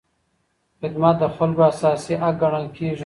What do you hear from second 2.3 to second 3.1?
ګڼل کېږي.